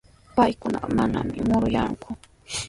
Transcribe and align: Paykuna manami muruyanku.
Paykuna 0.35 0.79
manami 0.97 1.37
muruyanku. 1.47 2.09